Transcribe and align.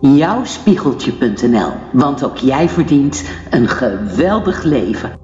Jouwspiegeltje.nl, 0.00 1.72
want 1.92 2.24
ook 2.24 2.36
jij 2.36 2.68
verdient 2.68 3.24
een 3.50 3.68
geweldig 3.68 4.62
leven. 4.62 5.18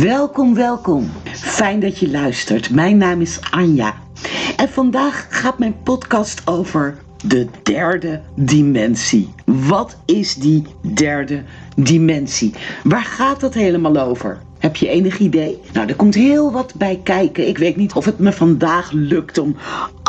Welkom, 0.00 0.54
welkom. 0.54 1.10
Fijn 1.32 1.80
dat 1.80 1.98
je 1.98 2.10
luistert. 2.10 2.70
Mijn 2.70 2.96
naam 2.96 3.20
is 3.20 3.40
Anja. 3.50 3.94
En 4.56 4.68
vandaag 4.68 5.26
gaat 5.30 5.58
mijn 5.58 5.82
podcast 5.82 6.42
over 6.46 6.96
de 7.26 7.46
derde 7.62 8.20
dimensie. 8.34 9.34
Wat 9.44 9.96
is 10.04 10.34
die 10.34 10.66
derde 10.94 11.42
dimensie? 11.76 12.54
Waar 12.84 13.04
gaat 13.04 13.40
het 13.40 13.54
helemaal 13.54 13.96
over? 13.96 14.38
Heb 14.58 14.76
je 14.76 14.88
enig 14.88 15.18
idee? 15.18 15.60
Nou, 15.72 15.88
er 15.88 15.96
komt 15.96 16.14
heel 16.14 16.52
wat 16.52 16.74
bij 16.74 17.00
kijken. 17.02 17.48
Ik 17.48 17.58
weet 17.58 17.76
niet 17.76 17.92
of 17.92 18.04
het 18.04 18.18
me 18.18 18.32
vandaag 18.32 18.90
lukt 18.92 19.38
om 19.38 19.56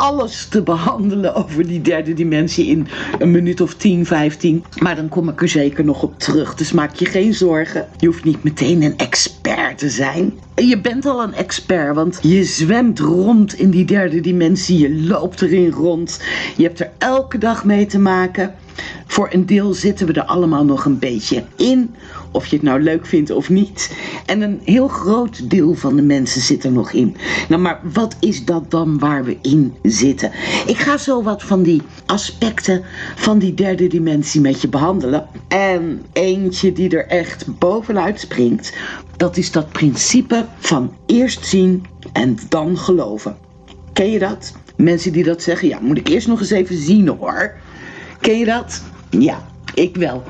alles 0.00 0.46
te 0.46 0.62
behandelen 0.62 1.34
over 1.34 1.66
die 1.66 1.80
derde 1.80 2.14
dimensie 2.14 2.66
in 2.66 2.88
een 3.18 3.30
minuut 3.30 3.60
of 3.60 3.74
10, 3.74 4.06
15. 4.06 4.64
Maar 4.78 4.96
dan 4.96 5.08
kom 5.08 5.28
ik 5.28 5.42
er 5.42 5.48
zeker 5.48 5.84
nog 5.84 6.02
op 6.02 6.18
terug. 6.18 6.54
Dus 6.54 6.72
maak 6.72 6.94
je 6.94 7.04
geen 7.04 7.34
zorgen. 7.34 7.88
Je 7.96 8.06
hoeft 8.06 8.24
niet 8.24 8.42
meteen 8.42 8.82
een 8.82 8.96
expert 8.98 9.78
te 9.78 9.90
zijn. 9.90 10.32
Je 10.54 10.80
bent 10.80 11.06
al 11.06 11.22
een 11.22 11.34
expert, 11.34 11.94
want 11.94 12.18
je 12.22 12.44
zwemt 12.44 12.98
rond 12.98 13.54
in 13.54 13.70
die 13.70 13.84
derde 13.84 14.20
dimensie. 14.20 14.78
Je 14.78 15.02
loopt 15.02 15.42
erin 15.42 15.70
rond. 15.70 16.20
Je 16.56 16.62
hebt 16.62 16.80
er 16.80 16.90
elke 16.98 17.38
dag 17.38 17.64
mee 17.64 17.86
te 17.86 17.98
maken. 17.98 18.54
Voor 19.06 19.28
een 19.30 19.46
deel 19.46 19.74
zitten 19.74 20.06
we 20.06 20.12
er 20.12 20.24
allemaal 20.24 20.64
nog 20.64 20.84
een 20.84 20.98
beetje 20.98 21.44
in, 21.56 21.94
of 22.30 22.46
je 22.46 22.56
het 22.56 22.64
nou 22.64 22.82
leuk 22.82 23.06
vindt 23.06 23.30
of 23.30 23.48
niet. 23.48 23.96
En 24.26 24.40
een 24.40 24.60
heel 24.64 24.88
groot 24.88 25.50
deel 25.50 25.74
van 25.74 25.96
de 25.96 26.02
mensen 26.02 26.40
zit 26.40 26.64
er 26.64 26.72
nog 26.72 26.92
in. 26.92 27.16
Nou, 27.48 27.62
maar 27.62 27.80
wat 27.92 28.16
is 28.20 28.44
dat 28.44 28.70
dan 28.70 28.98
waar 28.98 29.24
we 29.24 29.36
in 29.42 29.74
zitten? 29.90 30.30
Ik 30.66 30.76
ga 30.76 30.96
zo 30.96 31.22
wat 31.22 31.42
van 31.42 31.62
die 31.62 31.82
aspecten 32.06 32.82
van 33.16 33.38
die 33.38 33.54
derde 33.54 33.86
dimensie 33.86 34.40
met 34.40 34.60
je 34.60 34.68
behandelen. 34.68 35.26
En 35.48 36.02
eentje 36.12 36.72
die 36.72 36.96
er 36.96 37.06
echt 37.06 37.58
bovenuit 37.58 38.20
springt, 38.20 38.72
dat 39.16 39.36
is 39.36 39.50
dat 39.50 39.72
principe 39.72 40.46
van 40.58 40.94
eerst 41.06 41.46
zien 41.46 41.84
en 42.12 42.38
dan 42.48 42.78
geloven. 42.78 43.36
Ken 43.92 44.10
je 44.10 44.18
dat? 44.18 44.52
Mensen 44.76 45.12
die 45.12 45.24
dat 45.24 45.42
zeggen, 45.42 45.68
ja, 45.68 45.78
moet 45.80 45.98
ik 45.98 46.08
eerst 46.08 46.28
nog 46.28 46.40
eens 46.40 46.50
even 46.50 46.76
zien 46.76 47.08
hoor. 47.08 47.54
Ken 48.20 48.38
je 48.38 48.44
dat? 48.44 48.82
Ja, 49.10 49.49
ik 49.80 49.96
wel. 49.96 50.22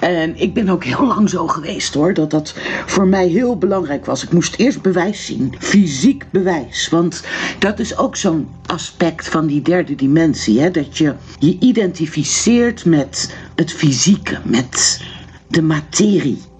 En 0.00 0.40
ik 0.40 0.54
ben 0.54 0.68
ook 0.68 0.84
heel 0.84 1.06
lang 1.06 1.30
zo 1.30 1.46
geweest 1.46 1.94
hoor, 1.94 2.14
dat 2.14 2.30
dat 2.30 2.54
voor 2.86 3.06
mij 3.06 3.26
heel 3.26 3.58
belangrijk 3.58 4.06
was. 4.06 4.22
Ik 4.22 4.32
moest 4.32 4.54
eerst 4.56 4.82
bewijs 4.82 5.26
zien, 5.26 5.54
fysiek 5.58 6.24
bewijs. 6.30 6.88
Want 6.88 7.24
dat 7.58 7.78
is 7.78 7.96
ook 7.96 8.16
zo'n 8.16 8.48
aspect 8.66 9.28
van 9.28 9.46
die 9.46 9.62
derde 9.62 9.94
dimensie. 9.94 10.60
Hè? 10.60 10.70
Dat 10.70 10.98
je 10.98 11.14
je 11.38 11.56
identificeert 11.60 12.84
met 12.84 13.34
het 13.54 13.72
fysieke, 13.72 14.38
met 14.44 15.00
de 15.46 15.62
materie. 15.62 16.51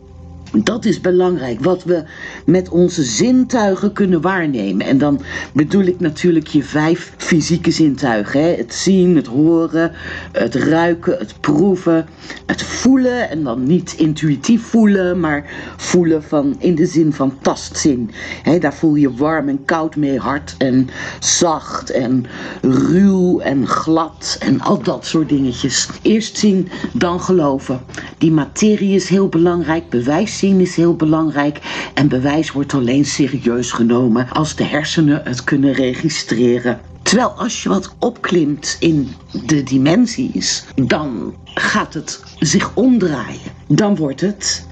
Dat 0.56 0.84
is 0.84 1.00
belangrijk, 1.00 1.64
wat 1.64 1.84
we 1.84 2.05
met 2.47 2.69
onze 2.69 3.03
zintuigen 3.03 3.92
kunnen 3.92 4.20
waarnemen. 4.20 4.86
En 4.86 4.98
dan 4.98 5.20
bedoel 5.53 5.83
ik 5.83 6.00
natuurlijk 6.00 6.47
je 6.47 6.62
vijf 6.62 7.14
fysieke 7.17 7.70
zintuigen. 7.70 8.41
Hè? 8.41 8.55
Het 8.56 8.75
zien, 8.75 9.17
het 9.17 9.27
horen, 9.27 9.92
het 10.33 10.55
ruiken, 10.55 11.19
het 11.19 11.34
proeven, 11.41 12.06
het 12.47 12.62
voelen. 12.62 13.30
En 13.30 13.42
dan 13.42 13.67
niet 13.67 13.95
intuïtief 13.97 14.62
voelen, 14.62 15.20
maar 15.20 15.50
voelen 15.77 16.23
van, 16.23 16.56
in 16.58 16.75
de 16.75 16.86
zin 16.86 17.12
van 17.12 17.39
tastzin. 17.41 18.11
Hè? 18.42 18.58
Daar 18.58 18.75
voel 18.75 18.95
je 18.95 19.14
warm 19.14 19.48
en 19.48 19.64
koud 19.64 19.97
mee, 19.97 20.19
hard 20.19 20.55
en 20.58 20.89
zacht 21.20 21.91
en 21.91 22.27
ruw 22.62 23.41
en 23.41 23.67
glad 23.67 24.36
en 24.41 24.61
al 24.61 24.83
dat 24.83 25.06
soort 25.06 25.28
dingetjes. 25.28 25.89
Eerst 26.03 26.36
zien, 26.36 26.69
dan 26.92 27.20
geloven. 27.20 27.80
Die 28.19 28.33
materie 28.33 28.95
is 28.95 29.08
heel 29.08 29.28
belangrijk, 29.28 29.89
bewijs 29.89 30.41
is 30.43 30.77
heel 30.77 30.97
belangrijk 30.97 31.59
en 31.95 32.09
bewijs 32.09 32.53
wordt 32.53 32.75
alleen 32.75 33.05
serieus 33.05 33.73
genomen 33.73 34.29
als 34.30 34.55
de 34.55 34.64
hersenen 34.64 35.20
het 35.25 35.45
kunnen 35.45 35.73
registreren. 35.73 36.80
Terwijl 37.03 37.29
als 37.29 37.63
je 37.63 37.69
wat 37.69 37.95
opklimt 37.98 38.77
in 38.79 39.14
de 39.47 39.63
dimensies, 39.63 40.64
dan 40.75 41.35
gaat 41.55 41.95
het 41.95 42.23
zich 42.39 42.75
omdraaien. 42.75 43.41
Dan 43.69 43.97
wordt 43.97 44.20
het 44.20 44.67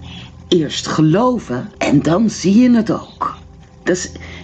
eerst 0.49 0.87
geloven 0.87 1.71
en 1.79 2.03
dan 2.03 2.31
zie 2.31 2.59
je 2.59 2.71
het 2.71 2.91
ook. 2.91 3.37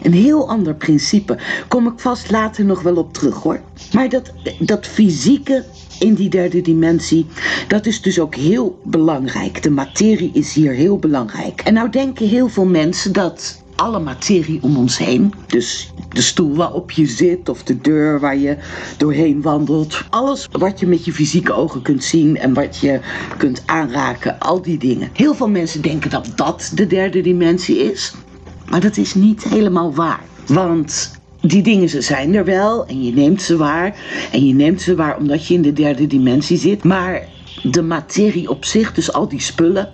Een 0.03 0.13
heel 0.13 0.49
ander 0.49 0.75
principe. 0.75 1.39
Kom 1.69 1.87
ik 1.87 1.99
vast 1.99 2.31
later 2.31 2.65
nog 2.65 2.83
wel 2.83 2.97
op 2.97 3.13
terug 3.13 3.35
hoor. 3.35 3.61
Maar 3.93 4.09
dat, 4.09 4.33
dat 4.59 4.87
fysieke 4.87 5.65
in 5.99 6.15
die 6.15 6.29
derde 6.29 6.61
dimensie. 6.61 7.27
Dat 7.69 7.87
is 7.87 8.03
dus 8.03 8.21
ook 8.21 8.35
heel 8.35 8.81
belangrijk. 8.85 9.63
De 9.63 9.71
materie 9.71 10.31
is 10.33 10.55
hier 10.55 10.73
heel 10.73 10.99
belangrijk. 10.99 11.61
En 11.61 11.75
nou 11.75 11.91
denken 11.91 12.29
heel 12.29 12.49
veel 12.49 12.67
mensen 12.67 13.13
dat 13.13 13.65
alle 13.77 13.99
materie 13.99 14.59
om 14.63 14.77
ons 14.77 14.99
heen, 14.99 15.33
dus 15.47 15.93
de 16.09 16.23
stoel 16.23 16.55
waarop 16.55 16.91
je 16.91 17.07
zit 17.07 17.49
of 17.49 17.63
de 17.63 17.81
deur 17.81 18.21
waar 18.21 18.37
je 18.37 18.57
doorheen 18.97 19.43
wandelt, 19.43 20.03
alles 20.11 20.49
wat 20.51 20.81
je 20.81 20.87
met 20.87 21.05
je 21.05 21.13
fysieke 21.13 21.53
ogen 21.53 21.83
kunt 21.83 22.05
zien 22.05 22.37
en 22.37 22.55
wat 22.55 22.79
je 22.79 23.01
kunt 23.39 23.63
aanraken, 23.67 24.39
al 24.39 24.63
die 24.63 24.79
dingen. 24.79 25.11
Heel 25.13 25.35
veel 25.35 25.49
mensen 25.49 25.83
denken 25.83 26.11
dat 26.11 26.33
dat 26.35 26.73
de 26.75 26.87
derde 26.87 27.21
dimensie 27.21 27.93
is, 27.93 28.15
maar 28.71 28.81
dat 28.81 28.97
is 28.97 29.15
niet 29.15 29.45
helemaal 29.45 29.95
waar. 29.95 30.23
Want 30.47 31.11
die 31.41 31.63
dingen 31.63 31.89
ze 31.89 32.01
zijn 32.01 32.35
er 32.35 32.45
wel 32.45 32.87
en 32.87 33.05
je 33.05 33.13
neemt 33.13 33.43
ze 33.43 33.57
waar. 33.57 33.97
En 34.33 34.47
je 34.47 34.55
neemt 34.55 34.83
ze 34.83 34.95
waar 34.95 35.17
omdat 35.17 35.47
je 35.47 35.55
in 35.55 35.63
de 35.63 35.73
derde 35.73 36.07
dimensie 36.07 36.59
zit. 36.59 36.85
Maar 36.85 37.29
de 37.63 37.83
materie 37.83 38.51
op 38.51 38.65
zich, 38.65 38.93
dus 38.93 39.13
al 39.13 39.29
die 39.29 39.41
spullen, 39.41 39.89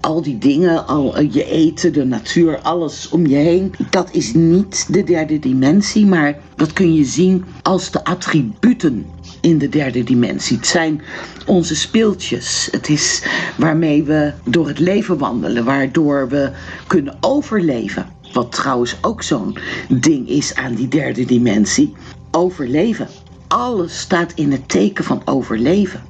al 0.00 0.22
die 0.22 0.38
dingen, 0.38 0.86
al 0.86 1.16
eh, 1.16 1.32
je 1.32 1.44
eten, 1.44 1.92
de 1.92 2.04
natuur, 2.04 2.58
alles 2.58 3.08
om 3.08 3.26
je 3.26 3.36
heen, 3.36 3.74
dat 3.90 4.08
is 4.12 4.34
niet 4.34 4.86
de 4.88 5.04
derde 5.04 5.38
dimensie, 5.38 6.06
maar 6.06 6.38
dat 6.56 6.72
kun 6.72 6.94
je 6.94 7.04
zien 7.04 7.44
als 7.62 7.90
de 7.90 8.04
attributen 8.04 9.06
in 9.40 9.58
de 9.58 9.68
derde 9.68 10.04
dimensie. 10.04 10.56
Het 10.56 10.66
zijn 10.66 11.02
onze 11.46 11.76
speeltjes. 11.76 12.68
Het 12.70 12.88
is 12.88 13.22
waarmee 13.56 14.02
we 14.02 14.32
door 14.44 14.68
het 14.68 14.78
leven 14.78 15.18
wandelen, 15.18 15.64
waardoor 15.64 16.28
we 16.28 16.50
kunnen 16.86 17.16
overleven. 17.20 18.06
Wat 18.36 18.52
trouwens 18.52 18.96
ook 19.00 19.22
zo'n 19.22 19.56
ding 19.88 20.28
is 20.28 20.54
aan 20.54 20.74
die 20.74 20.88
derde 20.88 21.24
dimensie. 21.24 21.94
Overleven. 22.30 23.08
Alles 23.48 24.00
staat 24.00 24.32
in 24.32 24.52
het 24.52 24.68
teken 24.68 25.04
van 25.04 25.22
overleven. 25.24 26.02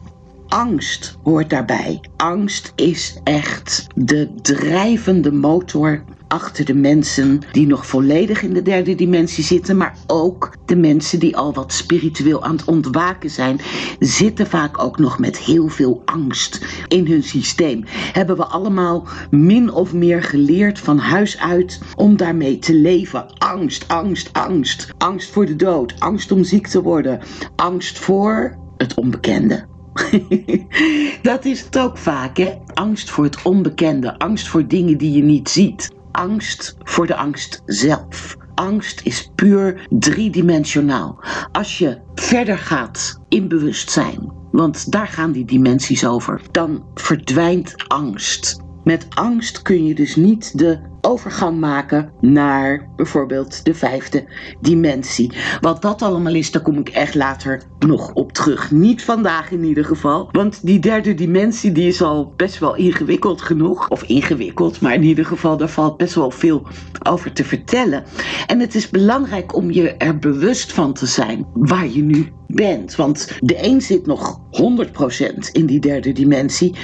Angst 0.48 1.16
hoort 1.22 1.50
daarbij. 1.50 2.00
Angst 2.16 2.72
is 2.75 3.20
echt 3.25 3.87
de 3.94 4.28
drijvende 4.42 5.32
motor 5.32 6.04
achter 6.28 6.64
de 6.64 6.75
mensen 6.75 7.41
die 7.53 7.66
nog 7.66 7.87
volledig 7.87 8.42
in 8.42 8.53
de 8.53 8.62
derde 8.62 8.94
dimensie 8.94 9.44
zitten, 9.44 9.76
maar 9.76 9.97
ook 10.06 10.53
de 10.64 10.76
mensen 10.76 11.19
die 11.19 11.37
al 11.37 11.54
wat 11.54 11.72
spiritueel 11.72 12.44
aan 12.44 12.56
het 12.56 12.64
ontwaken 12.64 13.31
zijn, 13.31 13.60
zitten 13.98 14.47
vaak 14.47 14.82
ook 14.82 14.98
nog 14.98 15.19
met 15.19 15.38
heel 15.38 15.69
veel 15.69 16.03
angst 16.04 16.66
in 16.88 17.06
hun 17.06 17.22
systeem. 17.22 17.84
Hebben 17.88 18.37
we 18.37 18.44
allemaal 18.44 19.06
min 19.31 19.72
of 19.72 19.92
meer 19.92 20.22
geleerd 20.22 20.78
van 20.78 20.98
huis 20.98 21.38
uit 21.38 21.81
om 21.97 22.16
daarmee 22.16 22.58
te 22.58 22.75
leven. 22.75 23.32
Angst, 23.38 23.88
angst, 23.88 24.32
angst. 24.32 24.88
Angst 24.98 25.31
voor 25.31 25.47
de 25.47 25.56
dood, 25.56 25.94
angst 25.98 26.32
om 26.32 26.44
ziek 26.44 26.66
te 26.66 26.82
worden, 26.82 27.20
angst 27.56 27.98
voor 27.98 28.56
het 28.76 28.94
onbekende. 28.94 29.66
dat 31.22 31.44
is 31.44 31.60
het 31.60 31.78
ook 31.78 31.98
vaak, 31.98 32.37
hè? 32.37 32.54
Angst 32.75 33.10
voor 33.10 33.25
het 33.25 33.43
onbekende, 33.43 34.19
angst 34.19 34.48
voor 34.48 34.66
dingen 34.66 34.98
die 34.98 35.12
je 35.12 35.22
niet 35.22 35.48
ziet 35.48 35.94
angst 36.16 36.77
voor 36.78 37.06
de 37.06 37.16
angst 37.16 37.62
zelf. 37.65 38.37
Angst 38.54 39.00
is 39.04 39.31
puur 39.34 39.87
driedimensionaal. 39.88 41.25
Als 41.53 41.78
je 41.78 41.99
verder 42.15 42.59
gaat 42.59 43.21
in 43.28 43.49
bewustzijn, 43.49 44.32
want 44.50 44.93
daar 44.93 45.08
gaan 45.08 45.32
die 45.32 45.44
dimensies 45.44 46.06
over, 46.06 46.40
dan 46.50 46.85
verdwijnt 46.94 47.75
angst. 47.88 48.64
Met 48.85 49.06
angst 49.14 49.62
kun 49.62 49.87
je 49.87 49.94
dus 49.94 50.17
niet 50.17 50.58
de 50.58 50.81
overgang 51.06 51.58
maken 51.58 52.11
naar 52.20 52.88
bijvoorbeeld 52.97 53.64
de 53.64 53.75
vijfde 53.75 54.25
dimensie. 54.61 55.32
Wat 55.61 55.82
dat 55.82 56.03
allemaal 56.03 56.35
is, 56.35 56.50
daar 56.50 56.62
kom 56.62 56.79
ik 56.79 56.88
echt 56.88 57.14
later 57.14 57.62
nog 57.79 58.12
op 58.12 58.32
terug. 58.32 58.70
Niet 58.70 59.05
vandaag 59.05 59.50
in 59.50 59.64
ieder 59.64 59.85
geval. 59.85 60.29
Want 60.32 60.67
die 60.67 60.79
derde 60.79 61.14
dimensie 61.14 61.73
die 61.73 61.88
is 61.88 62.03
al 62.03 62.32
best 62.37 62.58
wel 62.58 62.76
ingewikkeld 62.76 63.43
genoeg. 63.43 63.88
Of 63.88 64.03
ingewikkeld, 64.03 64.81
maar 64.81 64.94
in 64.94 65.03
ieder 65.03 65.26
geval 65.26 65.56
daar 65.56 65.69
valt 65.69 65.97
best 65.97 66.14
wel 66.14 66.31
veel 66.31 66.67
over 67.03 67.32
te 67.32 67.44
vertellen. 67.44 68.05
En 68.47 68.61
het 68.61 68.75
is 68.75 68.91
belangrijk 68.91 69.55
om 69.55 69.70
je 69.70 69.97
er 69.97 70.19
bewust 70.19 70.73
van 70.73 70.93
te 70.93 71.06
zijn 71.06 71.47
waar 71.55 71.88
je 71.88 72.02
nu 72.02 72.32
bent. 72.47 72.97
Want 72.97 73.29
de 73.41 73.64
een 73.64 73.81
zit 73.81 74.06
nog 74.06 74.41
100% 74.50 75.50
in 75.52 75.67
die 75.67 75.81
derde 75.81 76.12
dimensie. 76.12 76.75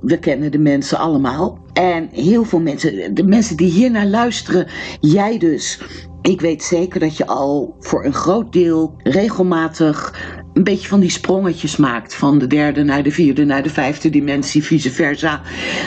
we 0.00 0.18
kennen 0.18 0.50
de 0.50 0.58
mensen 0.58 0.98
allemaal. 0.98 1.61
En 1.72 2.08
heel 2.12 2.44
veel 2.44 2.60
mensen, 2.60 3.14
de 3.14 3.24
mensen 3.24 3.56
die 3.56 3.70
hier 3.70 3.90
naar 3.90 4.06
luisteren, 4.06 4.66
jij 5.00 5.38
dus. 5.38 5.80
Ik 6.22 6.40
weet 6.40 6.62
zeker 6.62 7.00
dat 7.00 7.16
je 7.16 7.26
al 7.26 7.76
voor 7.80 8.04
een 8.04 8.14
groot 8.14 8.52
deel 8.52 8.94
regelmatig 9.02 10.14
een 10.52 10.64
beetje 10.64 10.88
van 10.88 11.00
die 11.00 11.10
sprongetjes 11.10 11.76
maakt. 11.76 12.14
Van 12.14 12.38
de 12.38 12.46
derde 12.46 12.82
naar 12.82 13.02
de 13.02 13.10
vierde 13.10 13.44
naar 13.44 13.62
de 13.62 13.70
vijfde 13.70 14.10
dimensie, 14.10 14.64
vice 14.64 14.90
versa. 14.90 15.40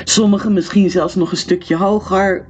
Sommigen 0.04 0.54
misschien 0.54 0.90
zelfs 0.90 1.16
nog 1.16 1.32
een 1.32 1.38
stukje 1.38 1.76
hoger. 1.76 2.48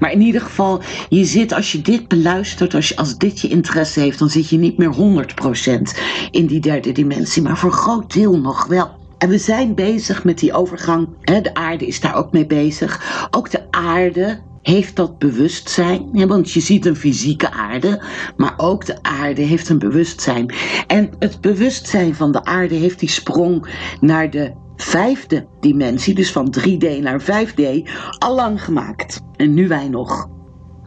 Maar 0.00 0.12
in 0.12 0.20
ieder 0.20 0.40
geval, 0.40 0.82
je 1.08 1.24
zit 1.24 1.52
als 1.52 1.72
je 1.72 1.80
dit 1.80 2.08
beluistert, 2.08 2.74
als, 2.74 2.88
je, 2.88 2.96
als 2.96 3.18
dit 3.18 3.40
je 3.40 3.48
interesse 3.48 4.00
heeft, 4.00 4.18
dan 4.18 4.30
zit 4.30 4.48
je 4.48 4.58
niet 4.58 4.78
meer 4.78 4.94
100% 4.94 5.98
in 6.30 6.46
die 6.46 6.60
derde 6.60 6.92
dimensie, 6.92 7.42
maar 7.42 7.58
voor 7.58 7.70
een 7.70 7.76
groot 7.76 8.12
deel 8.12 8.38
nog 8.38 8.66
wel. 8.66 9.01
En 9.22 9.28
we 9.28 9.38
zijn 9.38 9.74
bezig 9.74 10.24
met 10.24 10.38
die 10.38 10.52
overgang. 10.52 11.08
De 11.20 11.54
aarde 11.54 11.86
is 11.86 12.00
daar 12.00 12.14
ook 12.14 12.32
mee 12.32 12.46
bezig. 12.46 13.26
Ook 13.30 13.50
de 13.50 13.70
aarde 13.70 14.40
heeft 14.62 14.96
dat 14.96 15.18
bewustzijn. 15.18 16.08
Ja, 16.12 16.26
want 16.26 16.50
je 16.50 16.60
ziet 16.60 16.86
een 16.86 16.96
fysieke 16.96 17.50
aarde, 17.50 18.02
maar 18.36 18.54
ook 18.56 18.86
de 18.86 19.02
aarde 19.02 19.42
heeft 19.42 19.68
een 19.68 19.78
bewustzijn. 19.78 20.54
En 20.86 21.10
het 21.18 21.40
bewustzijn 21.40 22.14
van 22.14 22.32
de 22.32 22.44
aarde 22.44 22.74
heeft 22.74 22.98
die 22.98 23.08
sprong 23.08 23.66
naar 24.00 24.30
de 24.30 24.52
vijfde 24.76 25.46
dimensie, 25.60 26.14
dus 26.14 26.32
van 26.32 26.54
3D 26.60 27.00
naar 27.00 27.22
5D, 27.22 27.90
al 28.18 28.34
lang 28.34 28.64
gemaakt. 28.64 29.20
En 29.36 29.54
nu 29.54 29.68
wij 29.68 29.88
nog. 29.88 30.28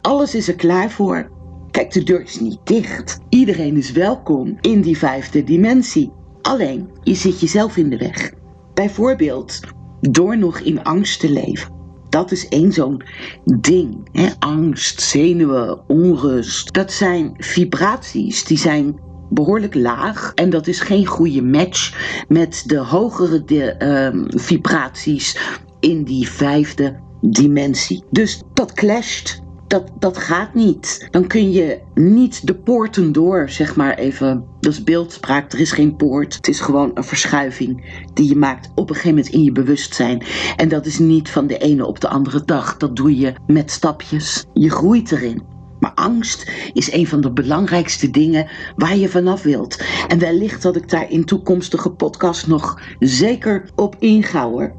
Alles 0.01 0.35
is 0.35 0.47
er 0.47 0.55
klaar 0.55 0.91
voor. 0.91 1.31
Kijk, 1.71 1.91
de 1.91 2.03
deur 2.03 2.21
is 2.21 2.39
niet 2.39 2.59
dicht. 2.63 3.19
Iedereen 3.29 3.77
is 3.77 3.91
welkom 3.91 4.57
in 4.61 4.81
die 4.81 4.97
vijfde 4.97 5.43
dimensie. 5.43 6.11
Alleen, 6.45 6.89
je 7.03 7.13
zit 7.15 7.39
jezelf 7.39 7.77
in 7.77 7.89
de 7.89 7.97
weg. 7.97 8.31
Bijvoorbeeld, 8.74 9.59
door 10.01 10.38
nog 10.38 10.59
in 10.59 10.83
angst 10.83 11.19
te 11.19 11.30
leven. 11.30 11.74
Dat 12.09 12.31
is 12.31 12.47
één 12.47 12.71
zo'n 12.71 13.01
ding. 13.44 14.09
Hè? 14.12 14.30
Angst, 14.39 15.01
zenuwen, 15.01 15.89
onrust. 15.89 16.74
Dat 16.74 16.92
zijn 16.92 17.33
vibraties 17.38 18.44
die 18.44 18.57
zijn 18.57 19.00
behoorlijk 19.30 19.75
laag. 19.75 20.31
En 20.36 20.50
dat 20.50 20.68
is 20.68 20.80
geen 20.80 21.06
goede 21.06 21.42
match 21.42 21.94
met 22.27 22.63
de 22.65 22.77
hogere 22.77 23.75
ehm, 23.77 24.24
vibraties 24.27 25.38
in 25.80 26.03
die 26.03 26.30
vijfde 26.30 27.00
dimensie. 27.21 28.03
Dus 28.09 28.41
dat 28.53 28.74
clasht. 28.74 29.44
Dat, 29.67 29.91
dat 30.00 30.17
gaat 30.17 30.53
niet. 30.53 31.07
Dan 31.12 31.27
kun 31.27 31.51
je 31.51 31.79
niet 31.94 32.47
de 32.47 32.56
poorten 32.56 33.12
door, 33.12 33.50
zeg 33.50 33.75
maar 33.75 33.97
even. 33.97 34.45
Dat 34.59 34.71
is 34.71 34.83
beeldspraak, 34.83 35.53
er 35.53 35.59
is 35.59 35.71
geen 35.71 35.95
poort. 35.95 36.35
Het 36.35 36.47
is 36.47 36.59
gewoon 36.59 36.91
een 36.94 37.03
verschuiving 37.03 38.03
die 38.13 38.29
je 38.29 38.35
maakt 38.35 38.69
op 38.75 38.89
een 38.89 38.95
gegeven 38.95 39.15
moment 39.15 39.33
in 39.33 39.44
je 39.44 39.51
bewustzijn. 39.51 40.23
En 40.56 40.69
dat 40.69 40.85
is 40.85 41.00
niet 41.00 41.29
van 41.29 41.47
de 41.47 41.57
ene 41.57 41.85
op 41.85 42.00
de 42.00 42.07
andere 42.07 42.45
dag. 42.45 42.77
Dat 42.77 42.95
doe 42.95 43.17
je 43.17 43.33
met 43.47 43.71
stapjes. 43.71 44.45
Je 44.53 44.69
groeit 44.69 45.12
erin. 45.12 45.53
Maar 45.79 45.94
angst 45.94 46.51
is 46.73 46.91
een 46.91 47.07
van 47.07 47.21
de 47.21 47.31
belangrijkste 47.31 48.09
dingen 48.09 48.47
waar 48.75 48.97
je 48.97 49.09
vanaf 49.09 49.44
wilt. 49.44 49.83
En 50.07 50.19
wellicht 50.19 50.62
dat 50.62 50.75
ik 50.75 50.89
daar 50.89 51.12
in 51.12 51.25
toekomstige 51.25 51.89
podcasts 51.89 52.45
nog 52.45 52.81
zeker 53.00 53.69
op 53.75 53.95
inga 54.00 54.50
hoor. 54.50 54.73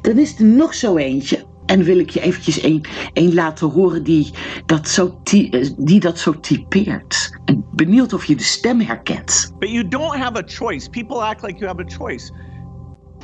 Dan 0.00 0.18
is 0.18 0.38
er 0.38 0.44
nog 0.44 0.74
zo 0.74 0.96
eentje. 0.96 1.41
En 1.72 1.84
wil 1.84 1.98
ik 1.98 2.10
je 2.10 2.20
eventjes 2.20 2.62
een, 2.62 2.84
een 3.12 3.34
laten 3.34 3.68
horen 3.68 4.02
die 4.02 4.30
dat, 4.66 4.88
zo 4.88 5.20
die 5.78 6.00
dat 6.00 6.18
zo 6.18 6.40
typeert. 6.40 7.38
En 7.44 7.64
benieuwd 7.70 8.12
of 8.12 8.24
je 8.24 8.36
de 8.36 8.42
stem 8.42 8.80
herkent. 8.80 9.52
But 9.58 9.70
you 9.70 9.88
don't 9.88 10.16
have 10.16 10.36
a 10.36 10.42
choice. 10.46 10.90
People 10.90 11.22
act 11.22 11.42
like 11.42 11.58
you 11.58 11.66
have 11.66 11.80
a 11.80 11.96
choice. 11.96 12.32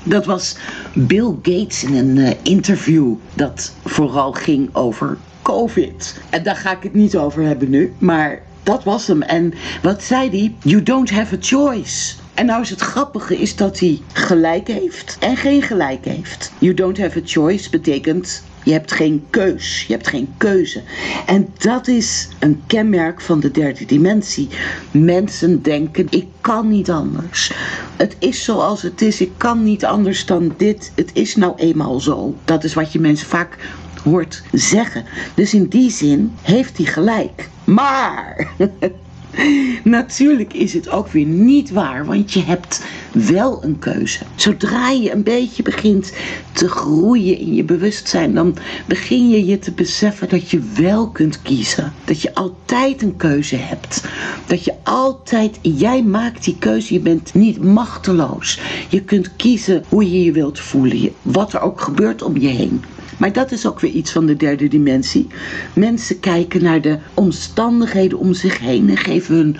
Dat 0.02 0.26
was 0.26 0.56
Bill 0.94 1.34
Gates 1.42 1.84
in 1.84 1.94
een 1.94 2.16
uh, 2.16 2.30
interview 2.42 3.14
dat 3.34 3.74
vooral 3.84 4.32
ging 4.32 4.74
over 4.74 5.18
COVID. 5.42 6.20
En 6.30 6.42
daar 6.42 6.56
ga 6.56 6.76
ik 6.76 6.82
het 6.82 6.94
niet 6.94 7.16
over 7.16 7.42
hebben 7.42 7.70
nu, 7.70 7.94
maar 7.98 8.42
dat 8.62 8.84
was 8.84 9.06
hem. 9.06 9.22
En 9.22 9.54
wat 9.82 10.02
zei 10.02 10.30
hij? 10.30 10.54
You 10.62 10.82
don't 10.82 11.10
have 11.10 11.34
a 11.34 11.38
choice. 11.40 12.14
En 12.38 12.46
nou 12.46 12.62
is 12.62 12.70
het 12.70 12.80
grappige 12.80 13.36
is 13.36 13.56
dat 13.56 13.78
hij 13.78 14.02
gelijk 14.12 14.66
heeft 14.66 15.16
en 15.20 15.36
geen 15.36 15.62
gelijk 15.62 16.04
heeft. 16.04 16.52
You 16.58 16.74
don't 16.74 16.98
have 16.98 17.18
a 17.18 17.22
choice 17.24 17.70
betekent 17.70 18.42
je 18.62 18.72
hebt 18.72 18.92
geen 18.92 19.26
keus. 19.30 19.84
Je 19.86 19.92
hebt 19.92 20.08
geen 20.08 20.34
keuze. 20.36 20.82
En 21.26 21.48
dat 21.58 21.88
is 21.88 22.28
een 22.38 22.62
kenmerk 22.66 23.20
van 23.20 23.40
de 23.40 23.50
derde 23.50 23.84
dimensie. 23.84 24.48
Mensen 24.90 25.62
denken, 25.62 26.06
ik 26.10 26.26
kan 26.40 26.68
niet 26.68 26.90
anders. 26.90 27.52
Het 27.96 28.16
is 28.18 28.44
zoals 28.44 28.82
het 28.82 29.02
is. 29.02 29.20
Ik 29.20 29.32
kan 29.36 29.62
niet 29.62 29.84
anders 29.84 30.26
dan 30.26 30.54
dit. 30.56 30.92
Het 30.94 31.10
is 31.12 31.36
nou 31.36 31.52
eenmaal 31.56 32.00
zo. 32.00 32.34
Dat 32.44 32.64
is 32.64 32.74
wat 32.74 32.92
je 32.92 33.00
mensen 33.00 33.26
vaak 33.26 33.56
hoort 34.04 34.42
zeggen. 34.52 35.04
Dus 35.34 35.54
in 35.54 35.68
die 35.68 35.90
zin 35.90 36.32
heeft 36.42 36.76
hij 36.76 36.86
gelijk. 36.86 37.48
Maar 37.64 38.48
natuurlijk 39.84 40.52
is 40.52 40.72
het 40.72 40.88
ook 40.90 41.08
weer 41.08 41.24
niet 41.24 41.70
waar, 41.70 42.06
want 42.06 42.32
je 42.32 42.42
hebt 42.42 42.84
wel 43.12 43.64
een 43.64 43.78
keuze. 43.78 44.24
Zodra 44.34 44.90
je 44.90 45.12
een 45.12 45.22
beetje 45.22 45.62
begint 45.62 46.12
te 46.52 46.68
groeien 46.68 47.38
in 47.38 47.54
je 47.54 47.64
bewustzijn, 47.64 48.34
dan 48.34 48.56
begin 48.86 49.28
je 49.28 49.46
je 49.46 49.58
te 49.58 49.72
beseffen 49.72 50.28
dat 50.28 50.50
je 50.50 50.60
wel 50.74 51.08
kunt 51.08 51.42
kiezen. 51.42 51.92
Dat 52.04 52.22
je 52.22 52.34
altijd 52.34 53.02
een 53.02 53.16
keuze 53.16 53.56
hebt. 53.56 54.04
Dat 54.46 54.64
je 54.64 54.74
altijd, 54.82 55.58
jij 55.62 56.02
maakt 56.02 56.44
die 56.44 56.56
keuze, 56.58 56.94
je 56.94 57.00
bent 57.00 57.34
niet 57.34 57.62
machteloos. 57.64 58.60
Je 58.88 59.02
kunt 59.02 59.36
kiezen 59.36 59.84
hoe 59.88 60.10
je 60.10 60.24
je 60.24 60.32
wilt 60.32 60.60
voelen, 60.60 61.12
wat 61.22 61.52
er 61.52 61.60
ook 61.60 61.80
gebeurt 61.80 62.22
om 62.22 62.36
je 62.38 62.48
heen. 62.48 62.82
Maar 63.18 63.32
dat 63.32 63.52
is 63.52 63.66
ook 63.66 63.80
weer 63.80 63.90
iets 63.90 64.12
van 64.12 64.26
de 64.26 64.36
derde 64.36 64.68
dimensie. 64.68 65.26
Mensen 65.74 66.20
kijken 66.20 66.62
naar 66.62 66.80
de 66.80 66.98
omstandigheden 67.14 68.18
om 68.18 68.34
zich 68.34 68.58
heen 68.58 68.90
en 68.90 68.96
geven 68.96 69.34
hun 69.34 69.56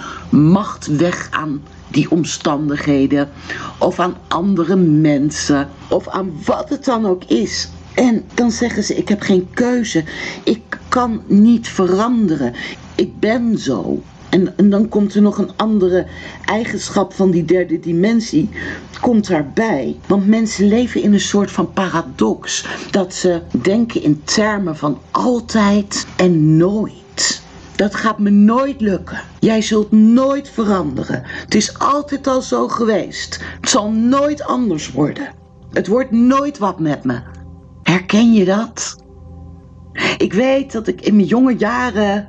macht 0.51 0.87
weg 0.87 1.29
aan 1.31 1.63
die 1.89 2.11
omstandigheden 2.11 3.29
of 3.79 3.99
aan 3.99 4.17
andere 4.29 4.77
mensen 4.77 5.69
of 5.89 6.09
aan 6.09 6.33
wat 6.45 6.69
het 6.69 6.85
dan 6.85 7.07
ook 7.07 7.25
is. 7.25 7.69
En 7.95 8.25
dan 8.35 8.51
zeggen 8.51 8.85
ze: 8.85 8.95
Ik 8.95 9.09
heb 9.09 9.21
geen 9.21 9.49
keuze. 9.55 10.05
Ik 10.45 10.79
kan 10.89 11.23
niet 11.27 11.69
veranderen. 11.69 12.55
Ik 12.95 13.19
ben 13.19 13.59
zo. 13.59 14.03
En, 14.31 14.57
en, 14.57 14.71
dan 14.71 14.89
komt 14.89 15.15
er 15.15 15.23
nog 15.23 15.39
een 15.39 15.51
andere 15.57 16.07
eigenschap 16.45 17.13
van 17.13 17.31
die 17.31 17.45
derde 17.45 17.81
dimensie, 17.81 18.49
komt 19.01 19.29
daarbij. 19.29 19.97
Want 20.07 20.27
mensen 20.27 20.69
leven 20.69 21.03
in 21.03 21.13
een 21.13 21.21
soort 21.21 21.51
van 21.51 21.73
paradox. 21.73 22.67
Dat 22.91 23.15
ze 23.15 23.43
denken 23.63 24.03
in 24.03 24.23
termen 24.25 24.77
van 24.77 24.99
altijd 25.11 26.07
en 26.17 26.57
nooit. 26.57 27.43
Dat 27.77 27.95
gaat 27.95 28.19
me 28.19 28.31
nooit 28.31 28.81
lukken. 28.81 29.21
Jij 29.41 29.63
zult 29.63 29.93
nooit 29.93 30.51
veranderen. 30.51 31.23
Het 31.25 31.55
is 31.55 31.79
altijd 31.79 32.27
al 32.27 32.43
zo 32.43 32.69
geweest. 32.69 33.41
Het 33.61 33.71
zal 33.71 33.91
nooit 33.91 34.43
anders 34.43 34.93
worden. 34.93 35.35
Het 35.73 35.87
wordt 35.87 36.11
nooit 36.11 36.59
wat 36.59 36.81
met 36.81 37.05
me. 37.05 37.21
Herken 37.83 38.33
je 38.33 38.45
dat? 38.45 38.97
Ik 40.17 40.33
weet 40.33 40.73
dat 40.73 40.87
ik 40.87 41.01
in 41.01 41.17
mijn 41.17 41.29
jonge 41.29 41.57
jaren 41.57 42.29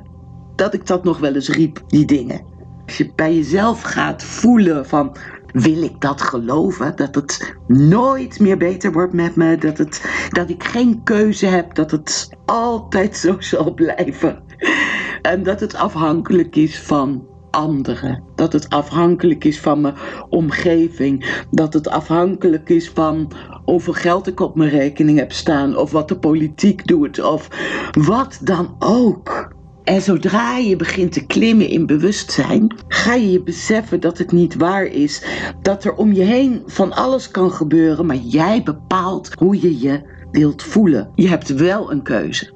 dat 0.60 0.74
ik 0.74 0.86
dat 0.86 1.04
nog 1.04 1.18
wel 1.18 1.34
eens 1.34 1.48
riep, 1.48 1.82
die 1.86 2.04
dingen. 2.04 2.40
Als 2.86 2.96
je 2.98 3.12
bij 3.14 3.34
jezelf 3.34 3.82
gaat 3.82 4.22
voelen 4.22 4.86
van, 4.86 5.16
wil 5.52 5.82
ik 5.82 6.00
dat 6.00 6.20
geloven? 6.20 6.96
Dat 6.96 7.14
het 7.14 7.56
nooit 7.66 8.40
meer 8.40 8.56
beter 8.56 8.92
wordt 8.92 9.12
met 9.12 9.36
me? 9.36 9.56
Dat, 9.56 9.78
het, 9.78 10.04
dat 10.30 10.50
ik 10.50 10.64
geen 10.64 11.02
keuze 11.02 11.46
heb? 11.46 11.74
Dat 11.74 11.90
het 11.90 12.28
altijd 12.44 13.16
zo 13.16 13.36
zal 13.50 13.74
blijven? 13.74 14.42
En 15.22 15.42
dat 15.42 15.60
het 15.60 15.74
afhankelijk 15.74 16.56
is 16.56 16.80
van 16.80 17.26
anderen. 17.50 18.22
Dat 18.34 18.52
het 18.52 18.68
afhankelijk 18.68 19.44
is 19.44 19.60
van 19.60 19.80
mijn 19.80 19.96
omgeving. 20.28 21.44
Dat 21.50 21.72
het 21.72 21.88
afhankelijk 21.88 22.68
is 22.68 22.90
van 22.90 23.32
hoeveel 23.64 23.92
geld 23.92 24.26
ik 24.26 24.40
op 24.40 24.54
mijn 24.54 24.70
rekening 24.70 25.18
heb 25.18 25.32
staan. 25.32 25.76
Of 25.76 25.90
wat 25.90 26.08
de 26.08 26.18
politiek 26.18 26.86
doet. 26.86 27.22
Of 27.22 27.48
wat 27.90 28.38
dan 28.42 28.76
ook. 28.78 29.58
En 29.84 30.02
zodra 30.02 30.56
je 30.56 30.76
begint 30.76 31.12
te 31.12 31.26
klimmen 31.26 31.68
in 31.68 31.86
bewustzijn, 31.86 32.76
ga 32.88 33.14
je 33.14 33.30
je 33.30 33.42
beseffen 33.42 34.00
dat 34.00 34.18
het 34.18 34.32
niet 34.32 34.54
waar 34.54 34.84
is. 34.84 35.24
Dat 35.62 35.84
er 35.84 35.94
om 35.94 36.12
je 36.12 36.22
heen 36.22 36.62
van 36.66 36.92
alles 36.92 37.30
kan 37.30 37.52
gebeuren, 37.52 38.06
maar 38.06 38.16
jij 38.16 38.62
bepaalt 38.62 39.30
hoe 39.38 39.60
je 39.60 39.80
je 39.80 40.02
wilt 40.30 40.62
voelen. 40.62 41.10
Je 41.14 41.28
hebt 41.28 41.48
wel 41.48 41.92
een 41.92 42.02
keuze. 42.02 42.52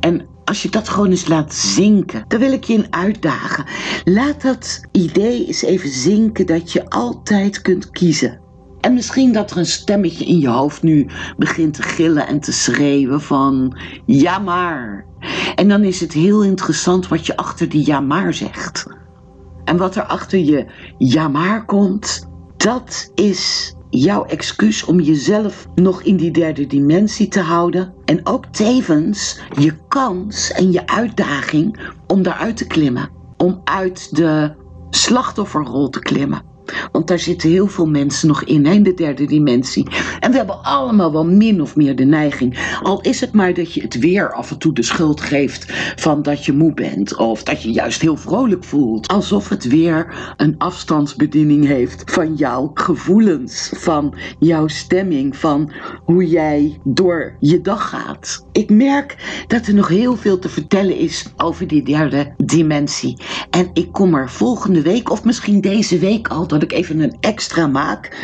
En 0.00 0.26
als 0.44 0.62
je 0.62 0.68
dat 0.68 0.88
gewoon 0.88 1.10
eens 1.10 1.28
laat 1.28 1.54
zinken, 1.54 2.24
dan 2.28 2.40
wil 2.40 2.52
ik 2.52 2.64
je 2.64 2.72
in 2.72 2.86
uitdagen. 2.94 3.64
Laat 4.04 4.42
dat 4.42 4.80
idee 4.92 5.46
eens 5.46 5.62
even 5.62 5.90
zinken 5.90 6.46
dat 6.46 6.72
je 6.72 6.88
altijd 6.88 7.60
kunt 7.60 7.90
kiezen. 7.90 8.40
En 8.80 8.94
misschien 8.94 9.32
dat 9.32 9.50
er 9.50 9.56
een 9.56 9.66
stemmetje 9.66 10.24
in 10.24 10.38
je 10.38 10.48
hoofd 10.48 10.82
nu 10.82 11.06
begint 11.36 11.74
te 11.74 11.82
gillen 11.82 12.26
en 12.26 12.40
te 12.40 12.52
schreeuwen 12.52 13.20
van 13.20 13.78
ja 14.06 14.38
maar. 14.38 15.06
En 15.54 15.68
dan 15.68 15.82
is 15.82 16.00
het 16.00 16.12
heel 16.12 16.44
interessant 16.44 17.08
wat 17.08 17.26
je 17.26 17.36
achter 17.36 17.68
die 17.68 17.86
ja 17.86 18.00
maar 18.00 18.34
zegt. 18.34 18.86
En 19.64 19.76
wat 19.76 19.96
er 19.96 20.02
achter 20.02 20.38
je 20.38 20.66
ja 20.98 21.28
maar 21.28 21.64
komt, 21.64 22.28
dat 22.56 23.10
is 23.14 23.74
jouw 23.90 24.24
excuus 24.24 24.84
om 24.84 25.00
jezelf 25.00 25.66
nog 25.74 26.02
in 26.02 26.16
die 26.16 26.30
derde 26.30 26.66
dimensie 26.66 27.28
te 27.28 27.40
houden. 27.40 27.94
En 28.04 28.26
ook 28.26 28.46
tevens 28.46 29.40
je 29.58 29.74
kans 29.88 30.52
en 30.52 30.72
je 30.72 30.86
uitdaging 30.86 31.92
om 32.06 32.22
daaruit 32.22 32.56
te 32.56 32.66
klimmen. 32.66 33.10
Om 33.36 33.60
uit 33.64 34.16
de 34.16 34.54
slachtofferrol 34.90 35.88
te 35.88 35.98
klimmen. 36.00 36.49
Want 36.92 37.08
daar 37.08 37.18
zitten 37.18 37.50
heel 37.50 37.66
veel 37.66 37.86
mensen 37.86 38.28
nog 38.28 38.44
in, 38.44 38.66
in 38.66 38.82
de 38.82 38.94
derde 38.94 39.26
dimensie. 39.26 39.86
En 40.20 40.30
we 40.30 40.36
hebben 40.36 40.62
allemaal 40.62 41.12
wel 41.12 41.26
min 41.26 41.60
of 41.60 41.76
meer 41.76 41.96
de 41.96 42.04
neiging. 42.04 42.78
Al 42.82 43.00
is 43.00 43.20
het 43.20 43.32
maar 43.32 43.54
dat 43.54 43.72
je 43.72 43.82
het 43.82 43.98
weer 43.98 44.32
af 44.32 44.50
en 44.50 44.58
toe 44.58 44.72
de 44.72 44.82
schuld 44.82 45.20
geeft 45.20 45.72
van 45.96 46.22
dat 46.22 46.44
je 46.44 46.52
moe 46.52 46.74
bent. 46.74 47.16
Of 47.16 47.42
dat 47.42 47.62
je 47.62 47.72
juist 47.72 48.00
heel 48.00 48.16
vrolijk 48.16 48.64
voelt. 48.64 49.08
Alsof 49.08 49.48
het 49.48 49.64
weer 49.64 50.34
een 50.36 50.54
afstandsbediening 50.58 51.66
heeft 51.66 52.02
van 52.06 52.34
jouw 52.34 52.70
gevoelens. 52.74 53.72
Van 53.76 54.14
jouw 54.38 54.66
stemming. 54.66 55.36
Van 55.36 55.72
hoe 56.04 56.26
jij 56.26 56.78
door 56.84 57.36
je 57.40 57.60
dag 57.60 57.88
gaat. 57.88 58.44
Ik 58.52 58.70
merk 58.70 59.16
dat 59.46 59.66
er 59.66 59.74
nog 59.74 59.88
heel 59.88 60.16
veel 60.16 60.38
te 60.38 60.48
vertellen 60.48 60.96
is 60.96 61.24
over 61.36 61.66
die 61.66 61.82
derde 61.82 62.34
dimensie. 62.36 63.16
En 63.50 63.70
ik 63.72 63.92
kom 63.92 64.14
er 64.14 64.30
volgende 64.30 64.82
week, 64.82 65.10
of 65.10 65.24
misschien 65.24 65.60
deze 65.60 65.98
week 65.98 66.28
al, 66.28 66.46
dat 66.60 66.70
ik 66.70 66.78
even 66.78 67.00
een 67.00 67.16
extra 67.20 67.66
maak, 67.66 68.16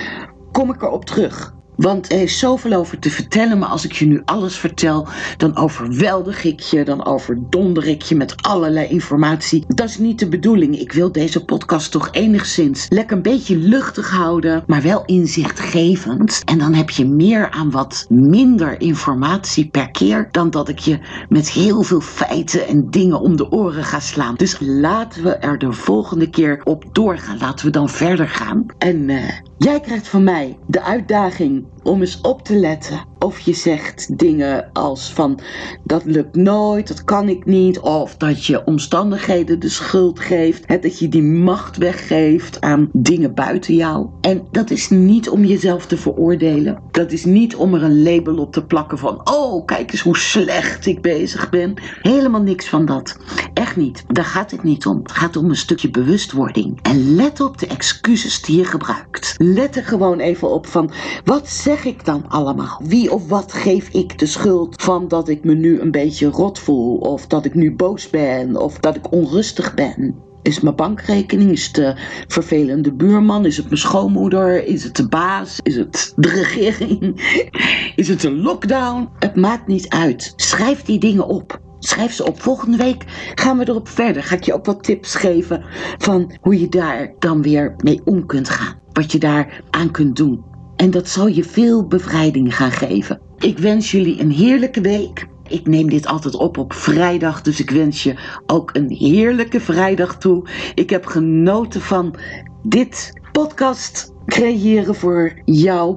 kom 0.52 0.72
ik 0.72 0.82
erop 0.82 1.04
terug. 1.04 1.55
Want 1.76 2.12
er 2.12 2.22
is 2.22 2.38
zoveel 2.38 2.72
over 2.72 2.98
te 2.98 3.10
vertellen, 3.10 3.58
maar 3.58 3.68
als 3.68 3.84
ik 3.84 3.92
je 3.92 4.06
nu 4.06 4.22
alles 4.24 4.56
vertel, 4.58 5.08
dan 5.36 5.56
overweldig 5.56 6.44
ik 6.44 6.60
je, 6.60 6.84
dan 6.84 7.06
overdonder 7.06 7.86
ik 7.86 8.02
je 8.02 8.14
met 8.14 8.34
allerlei 8.42 8.88
informatie. 8.88 9.64
Dat 9.68 9.88
is 9.88 9.98
niet 9.98 10.18
de 10.18 10.28
bedoeling. 10.28 10.78
Ik 10.78 10.92
wil 10.92 11.12
deze 11.12 11.44
podcast 11.44 11.90
toch 11.90 12.08
enigszins 12.12 12.86
lekker 12.88 13.16
een 13.16 13.22
beetje 13.22 13.56
luchtig 13.56 14.10
houden, 14.10 14.64
maar 14.66 14.82
wel 14.82 15.04
inzichtgevend. 15.04 16.42
En 16.44 16.58
dan 16.58 16.74
heb 16.74 16.90
je 16.90 17.06
meer 17.06 17.50
aan 17.50 17.70
wat 17.70 18.06
minder 18.08 18.80
informatie 18.80 19.68
per 19.68 19.90
keer 19.90 20.28
dan 20.30 20.50
dat 20.50 20.68
ik 20.68 20.78
je 20.78 20.98
met 21.28 21.50
heel 21.50 21.82
veel 21.82 22.00
feiten 22.00 22.66
en 22.66 22.90
dingen 22.90 23.20
om 23.20 23.36
de 23.36 23.50
oren 23.50 23.84
ga 23.84 24.00
slaan. 24.00 24.34
Dus 24.34 24.56
laten 24.60 25.22
we 25.22 25.30
er 25.30 25.58
de 25.58 25.72
volgende 25.72 26.30
keer 26.30 26.60
op 26.64 26.84
doorgaan. 26.92 27.38
Laten 27.38 27.66
we 27.66 27.72
dan 27.72 27.88
verder 27.88 28.28
gaan. 28.28 28.66
En 28.78 29.08
uh, 29.08 29.22
Jij 29.58 29.80
krijgt 29.80 30.08
van 30.08 30.24
mij 30.24 30.58
de 30.66 30.82
uitdaging 30.82 31.64
om 31.86 32.00
eens 32.00 32.20
op 32.20 32.42
te 32.42 32.56
letten 32.56 33.04
of 33.18 33.40
je 33.40 33.54
zegt 33.54 34.18
dingen 34.18 34.70
als 34.72 35.12
van 35.12 35.40
dat 35.84 36.04
lukt 36.04 36.36
nooit, 36.36 36.88
dat 36.88 37.04
kan 37.04 37.28
ik 37.28 37.44
niet, 37.44 37.80
of 37.80 38.16
dat 38.16 38.44
je 38.44 38.64
omstandigheden 38.64 39.60
de 39.60 39.68
schuld 39.68 40.20
geeft, 40.20 40.82
dat 40.82 40.98
je 40.98 41.08
die 41.08 41.22
macht 41.22 41.76
weggeeft 41.76 42.60
aan 42.60 42.88
dingen 42.92 43.34
buiten 43.34 43.74
jou. 43.74 44.06
En 44.20 44.46
dat 44.50 44.70
is 44.70 44.88
niet 44.88 45.28
om 45.28 45.44
jezelf 45.44 45.86
te 45.86 45.96
veroordelen. 45.96 46.82
Dat 46.90 47.12
is 47.12 47.24
niet 47.24 47.56
om 47.56 47.74
er 47.74 47.82
een 47.82 48.02
label 48.02 48.38
op 48.38 48.52
te 48.52 48.64
plakken 48.64 48.98
van 48.98 49.20
oh 49.24 49.64
kijk 49.64 49.92
eens 49.92 50.00
hoe 50.00 50.16
slecht 50.16 50.86
ik 50.86 51.02
bezig 51.02 51.50
ben. 51.50 51.74
Helemaal 52.02 52.42
niks 52.42 52.68
van 52.68 52.86
dat. 52.86 53.16
Echt 53.54 53.76
niet. 53.76 54.04
Daar 54.08 54.24
gaat 54.24 54.50
het 54.50 54.62
niet 54.62 54.86
om. 54.86 54.98
Het 55.02 55.12
gaat 55.12 55.36
om 55.36 55.48
een 55.48 55.56
stukje 55.56 55.90
bewustwording. 55.90 56.78
En 56.82 57.14
let 57.14 57.40
op 57.40 57.58
de 57.58 57.66
excuses 57.66 58.42
die 58.42 58.56
je 58.56 58.64
gebruikt. 58.64 59.34
Let 59.38 59.76
er 59.76 59.84
gewoon 59.84 60.18
even 60.18 60.50
op 60.50 60.66
van 60.66 60.90
wat 61.24 61.48
zeg 61.48 61.75
ik 61.84 62.04
dan 62.04 62.28
allemaal? 62.28 62.80
Wie 62.84 63.12
of 63.12 63.28
wat 63.28 63.52
geef 63.52 63.88
ik 63.88 64.18
de 64.18 64.26
schuld 64.26 64.82
van 64.82 65.08
dat 65.08 65.28
ik 65.28 65.44
me 65.44 65.54
nu 65.54 65.80
een 65.80 65.90
beetje 65.90 66.26
rot 66.26 66.58
voel? 66.58 66.96
Of 66.96 67.26
dat 67.26 67.44
ik 67.44 67.54
nu 67.54 67.74
boos 67.74 68.10
ben? 68.10 68.56
Of 68.60 68.78
dat 68.78 68.96
ik 68.96 69.12
onrustig 69.12 69.74
ben? 69.74 70.14
Is 70.42 70.60
mijn 70.60 70.74
bankrekening? 70.74 71.50
Is 71.50 71.64
het 71.66 71.74
de 71.74 71.94
vervelende 72.28 72.92
buurman? 72.92 73.46
Is 73.46 73.56
het 73.56 73.66
mijn 73.66 73.78
schoonmoeder? 73.78 74.66
Is 74.66 74.84
het 74.84 74.96
de 74.96 75.08
baas? 75.08 75.58
Is 75.62 75.76
het 75.76 76.12
de 76.16 76.28
regering? 76.28 77.20
Is 77.96 78.08
het 78.08 78.24
een 78.24 78.40
lockdown? 78.42 79.08
Het 79.18 79.36
maakt 79.36 79.66
niet 79.66 79.88
uit. 79.88 80.32
Schrijf 80.36 80.82
die 80.82 80.98
dingen 80.98 81.26
op. 81.26 81.60
Schrijf 81.78 82.12
ze 82.12 82.26
op. 82.26 82.40
Volgende 82.40 82.76
week 82.76 83.04
gaan 83.34 83.58
we 83.58 83.68
erop 83.68 83.88
verder. 83.88 84.22
Ga 84.22 84.34
ik 84.34 84.44
je 84.44 84.54
ook 84.54 84.66
wat 84.66 84.82
tips 84.82 85.14
geven 85.14 85.64
van 85.98 86.32
hoe 86.40 86.60
je 86.60 86.68
daar 86.68 87.12
dan 87.18 87.42
weer 87.42 87.74
mee 87.76 88.00
om 88.04 88.26
kunt 88.26 88.48
gaan. 88.48 88.74
Wat 88.92 89.12
je 89.12 89.18
daar 89.18 89.62
aan 89.70 89.90
kunt 89.90 90.16
doen. 90.16 90.55
En 90.76 90.90
dat 90.90 91.08
zal 91.08 91.26
je 91.26 91.44
veel 91.44 91.86
bevrijding 91.86 92.56
gaan 92.56 92.72
geven. 92.72 93.20
Ik 93.38 93.58
wens 93.58 93.90
jullie 93.90 94.20
een 94.20 94.30
heerlijke 94.30 94.80
week. 94.80 95.26
Ik 95.48 95.66
neem 95.66 95.90
dit 95.90 96.06
altijd 96.06 96.34
op 96.34 96.58
op 96.58 96.72
vrijdag, 96.72 97.42
dus 97.42 97.60
ik 97.60 97.70
wens 97.70 98.02
je 98.02 98.14
ook 98.46 98.74
een 98.74 98.90
heerlijke 98.90 99.60
vrijdag 99.60 100.18
toe. 100.18 100.48
Ik 100.74 100.90
heb 100.90 101.06
genoten 101.06 101.80
van 101.80 102.14
dit 102.62 103.12
podcast 103.32 104.14
creëren 104.26 104.94
voor 104.94 105.32
jou. 105.44 105.96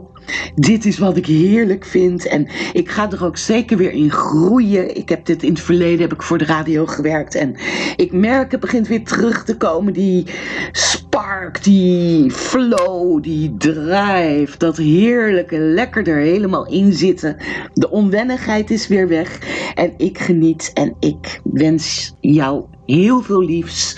Dit 0.55 0.85
is 0.85 0.97
wat 0.97 1.17
ik 1.17 1.25
heerlijk 1.25 1.85
vind 1.85 2.27
en 2.27 2.47
ik 2.73 2.89
ga 2.89 3.11
er 3.11 3.25
ook 3.25 3.37
zeker 3.37 3.77
weer 3.77 3.91
in 3.91 4.11
groeien. 4.11 4.95
Ik 4.95 5.09
heb 5.09 5.25
dit 5.25 5.43
in 5.43 5.49
het 5.49 5.61
verleden 5.61 6.01
heb 6.01 6.13
ik 6.13 6.21
voor 6.21 6.37
de 6.37 6.45
radio 6.45 6.85
gewerkt 6.85 7.35
en 7.35 7.55
ik 7.95 8.11
merk 8.11 8.51
het 8.51 8.59
begint 8.59 8.87
weer 8.87 9.03
terug 9.03 9.43
te 9.43 9.57
komen 9.57 9.93
die 9.93 10.25
spark, 10.71 11.63
die 11.63 12.31
flow, 12.31 13.23
die 13.23 13.55
drive, 13.57 14.57
dat 14.57 14.77
heerlijke 14.77 15.57
lekker 15.57 16.07
er 16.07 16.19
helemaal 16.19 16.67
in 16.67 16.93
zitten. 16.93 17.37
De 17.73 17.89
onwennigheid 17.89 18.71
is 18.71 18.87
weer 18.87 19.07
weg 19.07 19.39
en 19.75 19.93
ik 19.97 20.17
geniet 20.17 20.71
en 20.73 20.95
ik 20.99 21.41
wens 21.43 22.15
jou 22.19 22.65
heel 22.85 23.21
veel 23.21 23.43
liefs. 23.43 23.97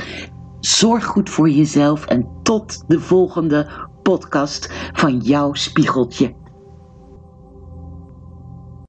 Zorg 0.60 1.06
goed 1.06 1.30
voor 1.30 1.50
jezelf 1.50 2.06
en 2.06 2.28
tot 2.44 2.84
de 2.88 3.00
volgende 3.00 3.90
podcast 4.02 4.70
van 4.94 5.18
jouw 5.18 5.54
spiegeltje. 5.54 6.41